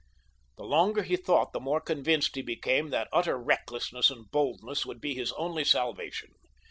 The 0.57 0.63
longer 0.63 1.03
he 1.03 1.15
thought 1.15 1.53
the 1.53 1.59
more 1.59 1.79
convinced 1.79 2.35
he 2.35 2.41
became 2.41 2.89
that 2.89 3.07
utter 3.13 3.37
recklessness 3.37 4.09
and 4.09 4.31
boldness 4.31 4.83
would 4.83 4.99
be 4.99 5.13
his 5.13 5.31
only 5.33 5.63
salvation. 5.63 6.29